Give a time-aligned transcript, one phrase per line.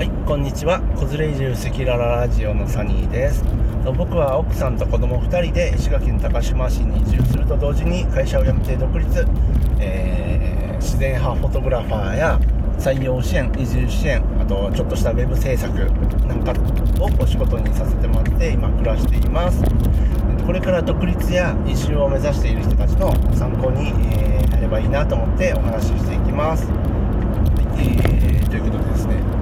[0.00, 0.80] はい、こんにちは。
[0.96, 3.44] 子連れ移住赤裸々ラジオのサニーです。
[3.84, 9.26] 僕は奥さんと子供2人で石垣の高島市に移住すると同時に会社を辞めて独立、
[9.78, 12.40] えー自然派フォトグラファーや
[12.78, 15.70] 採用支援、移住支援、あとちょっとしたウェブ制作
[16.26, 16.54] なんか
[16.98, 19.62] をお仕事にさせてもらって今暮らしています。
[20.46, 26.66] これから独立や移住を目指している人たちの参考に、えーなればいいなと思ってお話ししていきます。
[27.76, 29.39] えーということでですね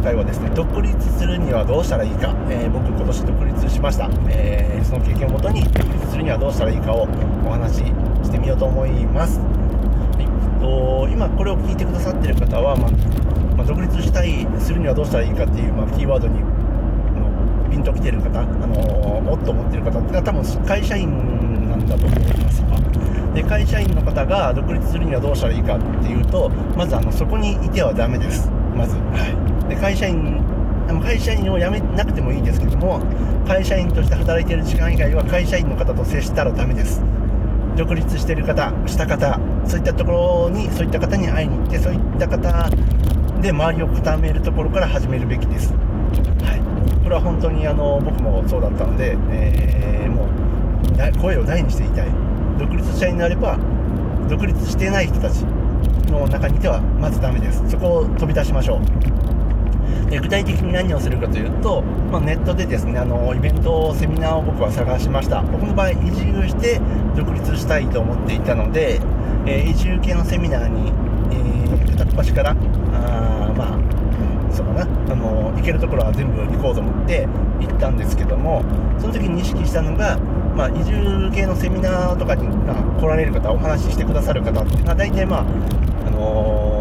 [0.00, 7.02] 今回はですね独立するにはどうしたらいいか、えー僕今年独立しました、えーその経験をもとに独立するにはどうしたらいいかを
[7.44, 7.76] お話し
[8.24, 10.24] してみようと思います、はい、
[10.58, 12.90] と今これを聞いてくださってる方は、まあ
[13.58, 16.40] まあ独立したいするにはどうしたらいいかっていう、まあ、キーワードに
[17.70, 22.64] ピンときてる方、あのもっと思ってる方っていうのは多分会社員なんだと思います。
[23.34, 28.48] で会社員の方が独立するにはどうしたらいいかっていうとまずあのそこにいてはダメです。
[28.74, 30.44] まず、はい、で会社員
[30.88, 33.00] あの会社員を辞めなくてもいいですけども
[33.46, 37.02] 会社員として働いている時間以外は会社員の方と接したらダメです。
[37.76, 42.68] 独立してる方した方そういったところにそういった方に会いに行ってそういった方
[43.40, 45.72] で周りを固めるところから始めるべきです。
[45.72, 46.56] は
[46.98, 47.02] い。
[47.02, 52.08] これは本当にあの僕もそうだったので、えーもう声を大にして言いたい。
[52.58, 53.58] 独立者になれば
[54.28, 55.40] 独立してない人たち
[56.10, 57.62] の中にいてはまずダメです。
[57.70, 59.39] そこを飛び出しましょう。
[60.10, 65.42] で具体的に何をするかというと、まあ、ネットでですねあのイベントセミナーを僕は探しました。
[65.42, 66.80] 僕の場合移住して
[67.16, 69.00] 独立したいと思っていたので、
[69.46, 70.92] えー移住系のセミナーに、
[71.32, 77.26] えー片っ端からあーまあそうかなあの行けるところは全部行こうと思って
[77.60, 78.64] 行ったんですけども
[78.98, 80.18] その時に意識したのが、
[80.56, 85.40] まあ、移住系のセミナーとかに、あ来られる方お話ししてくださる方っていうのは大体まあ
[86.06, 86.79] あのー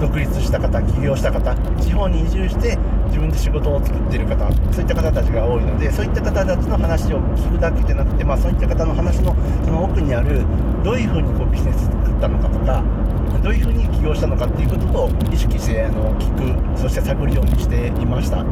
[0.00, 10.44] 独立した方起業した方地方に移住して自分で仕事を作っている方そういった方たちが多いのでそういった方たちの話を聞くだけでなくて、まあ、そういった方の話のその奥にある
[10.84, 12.82] どういうふうにこうビジネス作ったのかとか
[13.42, 18.44] どういうふうに起業したのかっていうことを意識してあの聞くそして探るようにしていました。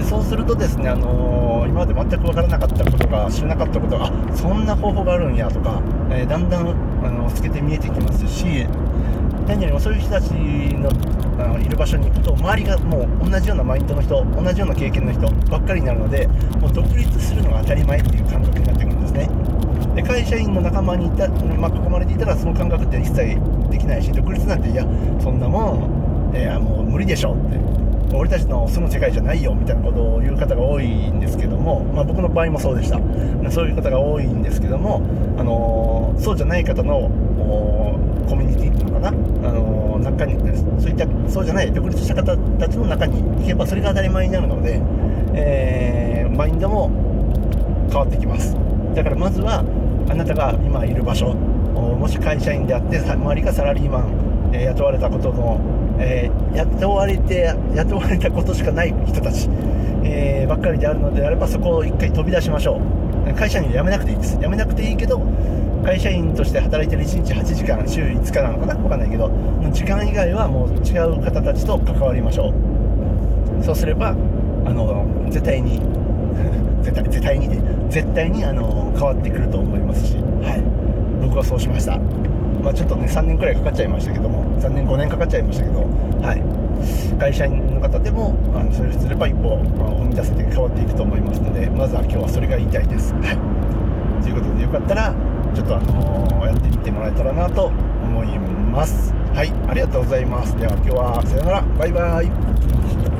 [0.00, 5.80] でそうするとですね、あのー今まで全く分からなかったことが知らなかったことがあそんな方法があるんやとか、
[6.10, 6.68] えーだんだん
[7.04, 8.66] あの透けて見えてきますし
[9.46, 10.90] 何よりもそういう人たちの
[11.38, 16.26] あのいる場所に行くと周りがもう同じようなマインドの人同じような経験の人ばっかりになるので
[16.60, 19.28] もう独立するのが当たり前っていう感覚になってくるんですね。
[19.94, 23.38] で会社員の仲間にいた、まあ、囲まれていたらその感覚って一切
[23.70, 24.84] できないし独立なんていや
[25.20, 32.98] そんなもんいやもう無理でしょって俺たちの住む世界じゃないよみたいなことを言う方が多いんですけども、まあ、僕の場合もそうでした。
[33.50, 35.02] そういう方が多いんですけども、
[35.38, 37.10] あのそうじゃない方の
[38.28, 40.34] コミュニティっていうのかな、あの中に
[40.80, 44.80] そういったそうじゃない独立した方たちの中に行けばそれが当たり前になるので、
[45.34, 46.90] えーマインドも
[47.90, 48.56] 変わってきます。
[48.94, 49.64] だからまずは
[50.08, 55.60] あなたが今いる場所もし会社員であって周りがサラリーマン、えー雇われたことの、
[56.00, 59.48] えー雇われて雇われたことしかない人たち、
[60.02, 63.34] えーばっかりであるのであればそこを一回飛び出しましょう。
[63.34, 64.38] 会社員を辞めなくていいです。
[64.38, 65.20] 辞めなくていいけど
[65.84, 68.74] 会社員として働いてる1日8時間週5日なのかな？
[68.74, 69.30] 分かんないけど
[69.72, 73.64] 時間以外はもう違う方たちと関わりましょう。
[73.64, 74.12] そうすればあ
[74.72, 75.80] の絶対に
[76.82, 80.62] 絶対絶対にね絶対にあの変わってくると思いますし、はい、
[81.22, 81.98] 僕はそうしました、
[82.62, 85.80] まあ、ちょっとね3年くらいかかっちゃいましたけども3年5年かかっちゃいましたけど、
[86.22, 95.14] はい、会社員の方でもあのそれをすれば一歩、まあ、踏み出せて変わっていくと思いますのでまずは今日はそれが言いたいです、はい、ということでよかったら
[95.54, 99.12] ちょっとあのやってみてもらえたらなと思います。
[99.34, 99.52] はい。
[99.68, 100.56] ありがとうございます。
[100.56, 101.62] では今日はさよなら。
[101.62, 103.19] バイバイ。